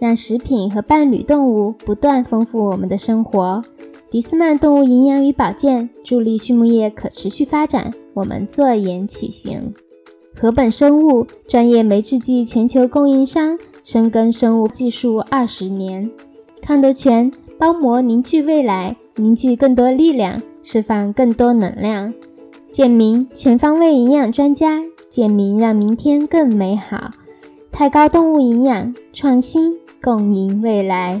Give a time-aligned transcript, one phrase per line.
[0.00, 3.62] 让食品和伴侣动物不断丰富我们的生活。
[4.10, 9.74] 迪斯曼动物营养与保健助力畜牧业可持续发展，我们坐言起行。
[10.34, 16.10] 禾本生物专业酶制剂全球供应商，深耕生物技术二十年。
[16.62, 22.14] 康德全包膜凝聚未来，凝聚更多力量，释放更多能量。
[22.72, 24.80] 健明全方位营养专家，
[25.10, 27.10] 健明让明天更美好。
[27.72, 29.76] 太高动物营养创新。
[30.00, 31.20] 共赢未来。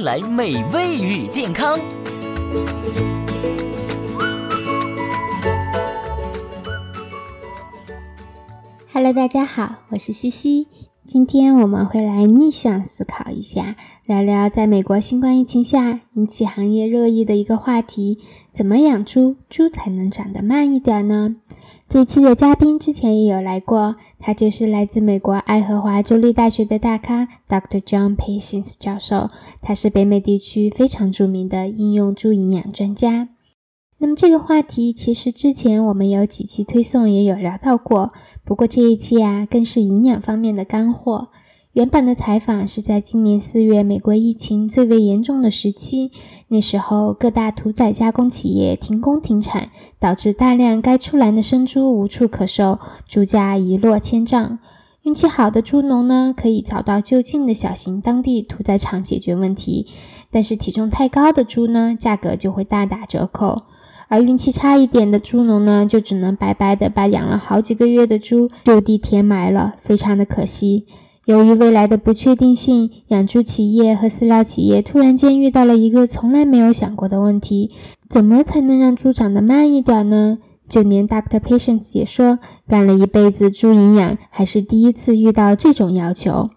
[0.00, 1.78] 来美味与健康。
[8.92, 10.68] Hello，大家好，我是西西。
[11.06, 13.76] 今天我们会来逆向思考一下，
[14.10, 18.18] 聊聊在美国新冠疫情下引起行业热议的一个话题：
[18.52, 21.36] 怎么养猪，猪才能长得慢一点呢？
[21.88, 27.80] 这期的嘉宾之前也有来过，他就是来自美国爱荷华州立大学的大咖 Dr.
[27.80, 29.30] John Patience 教授，
[29.62, 33.28] 他是北美地区非常著名的应用猪营养专家。
[33.96, 38.12] 那么这个话题其实之前我们有几期推送也有聊到过，
[38.44, 41.28] 不过这一期啊更是营养方面的干货。
[41.72, 46.10] 原版的采访是在今年四月，美国疫情最为严重的时期。
[46.48, 49.68] 那时候各大屠宰加工企业停工停产，
[50.00, 54.58] 导致大量该出栏的生猪无处可售，猪价一落千丈。
[55.04, 59.86] 运气好的猪农呢，可以找到就近的小型当地屠宰场解决问题，
[60.32, 63.62] 但是体重太高的猪呢，价格就会大打折扣。
[64.08, 70.86] 而运气差一点的猪农呢，就只能白白的把养了好几个月的猪就地填埋了，非常的可惜。
[71.26, 77.70] 由于未来的不确定性，养猪企业和饲料企业突然间遇到了一个从来没有想过的问题：
[78.08, 80.38] 怎么才能让猪长得慢一点呢？
[80.68, 82.38] 就连 Doctor Patience 也说，
[82.68, 86.50] 干了一辈子猪营养，还是第一次遇到这种要求。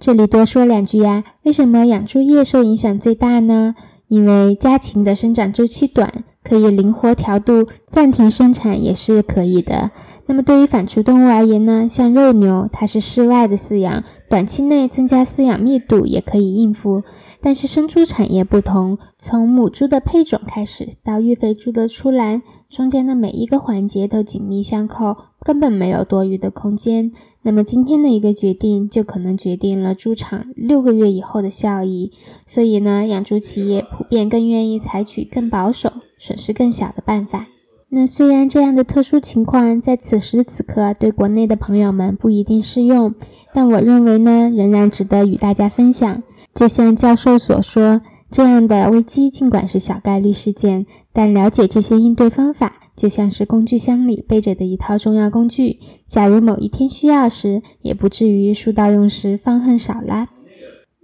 [0.00, 3.74] 这里多说两句呀，为什么养猪业受影响最大呢？
[4.06, 9.90] 因为家禽的生长周期短，可以灵活调度，暂停生产也是可以的。
[10.28, 17.02] 那么对于反刍动物而言呢，像肉牛，它是室外的饲养，短期内增加饲养密度也可以应付。
[17.40, 27.12] 但是生猪产业不同，从母猪的配种开始到育肥猪的出栏，中间的每一个环节都紧密相扣，根本没有多余的空间。
[27.42, 32.12] 那么今天的一个决定，就可能决定了猪场六个月以后的效益。
[32.48, 37.46] 所以呢，养猪企业普遍更愿意采取更保守、损失更小的办法。
[37.90, 43.14] 那虽然这样的特殊情况在此时此刻对国内的朋友们不一定适用，
[43.54, 46.22] 但我认为呢，仍然值得与大家分享。
[46.54, 50.84] 就像教授所说，这样的危机尽管是小概率事件，
[51.14, 55.78] 但了解这些应对方法，就像是工具箱里背着的一套重要工具。
[56.10, 60.28] 假如某一天需要时，也不至于书到用时方恨少啦。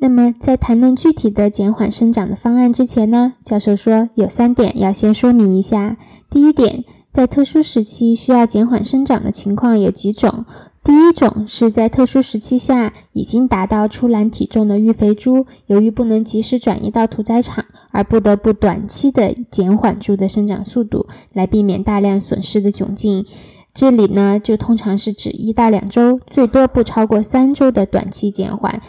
[0.00, 5.96] 那么在谈论具体的减缓生长的方案之前呢，教授说有三点要先说明一下。
[6.30, 10.44] 第一点，在特殊时期需要减缓生长的情况有几种。
[10.82, 23.24] 第一种是在特殊时期下已经达到出栏体重的育肥猪，由于不能及时转移到屠宰场，而不得不短期的减缓猪的生长速度，来避免大量损失的窘境。
[23.72, 28.82] 这里呢，就通常是指一到两周，最多不超过三周的短期减缓。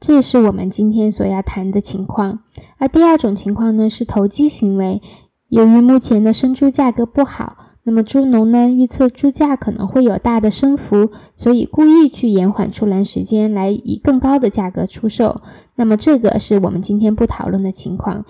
[0.00, 2.40] 这也是我们今天所要谈的情况。
[2.78, 5.02] 而第二种情况呢，是投机行为。
[5.48, 15.42] 由于目前的生猪价格不好，那么猪农呢预测猪价可能会有大的升幅，所以故意去延缓出栏时间，来以更高的价格出售。
[15.76, 18.24] 那么这个是我们今天不讨论的情况。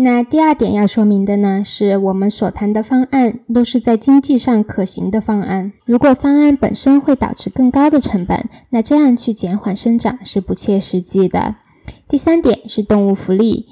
[0.00, 5.72] 那第二点要说明的呢，是我们所谈的方案都是在经济上可行的方案。
[5.86, 11.56] 如果方案本身会导致更高的成本，那这样去减缓生长是不切实际的。
[12.08, 13.66] 第三点是动物福利，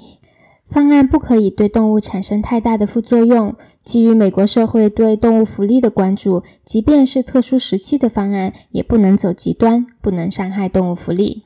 [0.69, 3.55] 方案不可以对动物产生太大的副作用。
[3.85, 11.43] 基于美国社会对动物福利的关注，即便是特殊时期的方案，也不能走极端，不能伤害动物福利。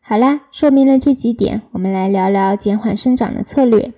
[0.00, 3.92] 好啦，说明了这几点，我们来聊聊减缓生长的策略。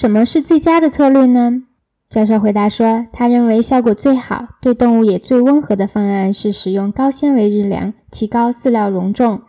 [0.00, 1.64] 什么是最佳的策略呢？
[2.08, 9.40] 教授回答说，他认为效果最好、对动物也最温和的方案是使用高纤维日粮，提高饲料容重。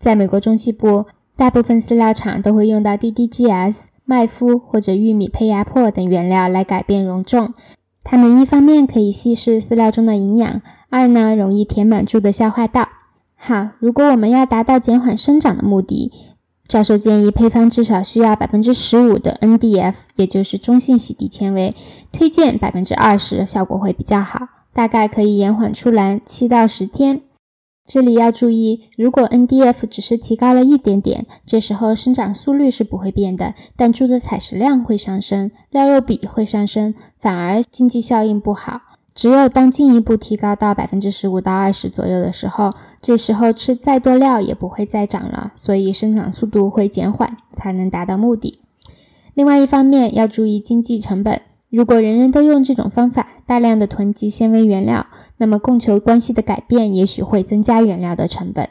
[0.00, 1.04] 在美国中西部，
[1.36, 7.54] 大部分饲料厂都会用到 DDGS、麦麸或者玉米胚芽粕等原料来改变容重。
[8.02, 12.88] 它们一方面可以稀释饲料中的营养，二呢容易填满猪的消化道。
[13.36, 16.10] 好，如果我们要达到减缓生长的目的。
[16.68, 21.74] 教授建议配方至少需要百分之十五的 NDF，也就是中性洗涤纤维，
[22.12, 27.22] 推荐百分之二十，效果会比较好，大概可以延缓出栏七到十天。
[27.88, 38.80] 这里要注意，如果 NDF 只是提高了一点点，这时候生长速率是不会变的，但猪的采食量会上升，料肉比会上升，反而经济效应不好。
[39.14, 48.60] 只有当进一步提高到百分之十五到二十左右的时候，这时候吃再多料也不会再长了，所以生长速度会减缓，才能达到目的。
[49.34, 55.06] 另外一方面要注意经济成本，如果人人都用这种方法，大量的囤积纤维原料，
[55.36, 58.70] 那么供求关系的改变也许会增加原料的成本。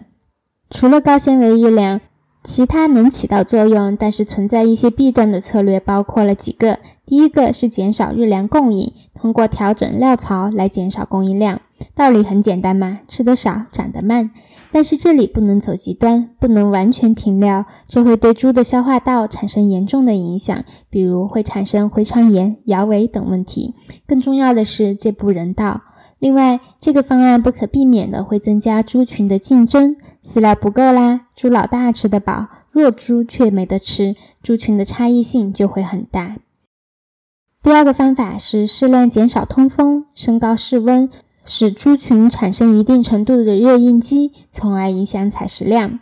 [0.69, 2.01] 除了高纤维日粮。
[2.43, 6.79] 其他能起到作用，但是存在一些弊端的策略包括了几个。
[7.05, 11.61] 第一个是减少日粮供应，通过调整料槽来减少供应量。
[11.95, 14.31] 道理很简单嘛，吃得少长得慢。
[14.73, 23.75] 但是这里不能走极端，不能完全停料，这会对猪的消化道产生严重的影响，比如会产生回肠炎、摇尾等问题。
[24.07, 25.81] 更重要的是，这不人道。
[26.17, 29.97] 另外，这个方案不可避免的会增加猪群的竞争。
[30.33, 36.37] 饲料不够啦，猪老大吃得饱，弱猪却没得吃，猪群的差异性就会很大。
[37.61, 41.09] 第二个方法是适量减少通风，升高室温，
[41.45, 45.99] 使猪群产生一定程度的热应激，从而影响采食量。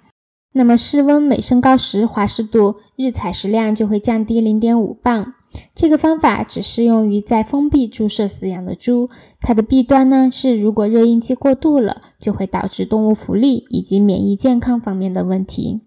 [0.53, 5.33] 那么室温每升高十华氏度，日采食量就会降低零点五磅。
[5.75, 9.09] 这个方法只适用于在封闭注射饲养的猪，
[9.39, 15.81] 它的弊端呢是，如果热应激过度了，就会导致动物福利以及免疫健康方面的问题。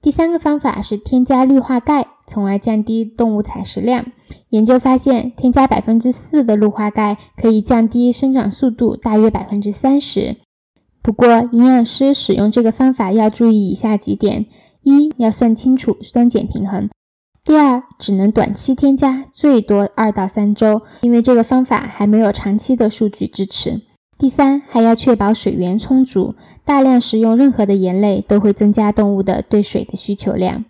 [0.00, 4.06] 第三个方法是添加氯化钙，从而降低动物采食量。
[4.48, 10.36] 研究发现，添加百分之四的氯化钙可以降低生长速度大约百分之三十。
[11.02, 14.46] 不过，营养师使用这个方法要注意以下几点：
[14.82, 16.90] 一要算清楚酸碱平衡。
[17.48, 23.80] 第二，只能短期添加，最多二到三周，因为这个方法还没有长期的数据支持。
[24.18, 26.34] 第三，还要确保水源充足，
[26.66, 30.66] 大量食用任何的盐类都会增加动物的对水的需求量。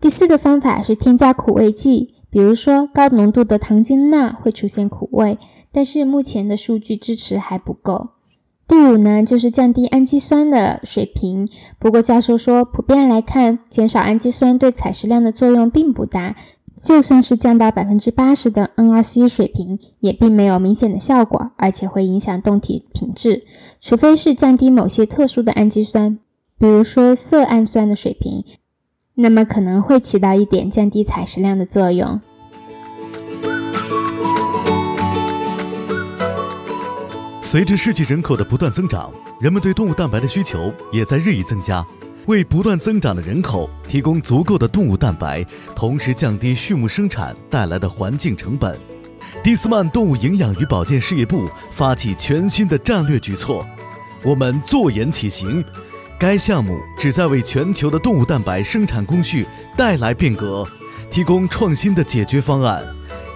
[0.00, 5.36] 第四个方法是添加苦味剂，比如说高浓度的糖精钠会出现苦味，
[5.72, 8.12] 但是目前的数据支持还不够。
[8.68, 11.48] 第五呢，就是降低氨基酸的水平。
[11.78, 16.36] 不过教授说，普遍来看，减少氨基酸对采食量的作用并不大。
[16.84, 23.42] 就算是降到百分之八十的 NRC 水平，也并没有明显的效果，而且会影响动体品质。
[23.80, 26.18] 除非是降低某些特殊的氨基酸，
[26.58, 28.44] 比如说色氨酸的水平，
[29.14, 32.20] 那么可能会起到一点降低采食量的作用。
[37.50, 41.82] 随着世界人口的不断增长，人们对动物蛋白的需求也在日益增加。
[42.26, 45.42] 为不断增长的人口提供足够的动物蛋白，
[45.74, 48.78] 同时降低畜牧生产带来的环境成本，
[49.42, 53.66] 蒂斯曼动物营养与保健事业部发起全新的战略举措，
[54.22, 55.64] 我们坐言起行。
[56.18, 60.68] 该项目旨在为全球的动物蛋白生产工序带来变革，
[61.10, 62.84] 提供创新的解决方案，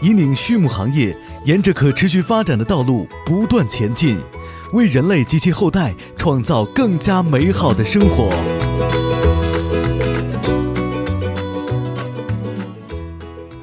[0.02, 1.16] 引领畜牧行业。
[1.44, 4.16] 沿着可持续发展的道路不断前进，
[4.72, 8.28] 为人类及其后代创造更加美好的生活。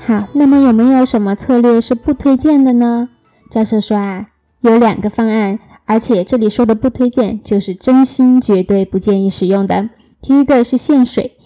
[0.06, 3.08] 好，那么有没有什么策略是不推荐的呢？
[3.50, 4.26] 教授说啊，
[4.60, 9.90] 有两个方案，而且这里说的不推荐，就是真心绝对不建议使用的。
[10.22, 11.38] 第一个是限水。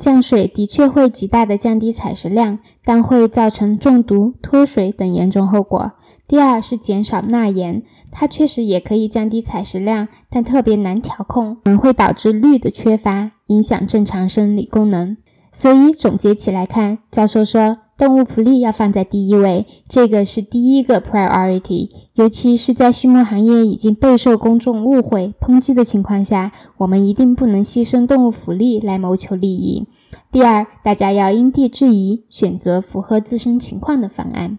[0.00, 5.92] 降水的确会极大的降低采食量，但会造成中毒、脱水等严重后果。
[6.26, 15.16] 第二是减少钠盐，它确实也可以降低采食量，但特别难调控，可能会导致氯的缺乏，影响正常生理功能。
[15.52, 21.90] 所以总结起来看，教授说，动物福利要放在第一位，这个是第一个 priority。
[22.14, 29.86] 尤其是在畜牧行业已经备受公众误会、抨击的情况下，我们一定不能牺牲动物福利来谋求利益。
[30.32, 34.58] 第二，大家要因地制宜，选择符合自身情况的方案。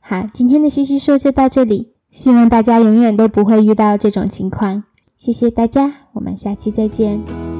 [0.00, 4.84] 好，今天的西西说就到这里，希望大家永远都不会遇到这种情况。
[5.18, 7.51] 谢谢大家，我们下期再见。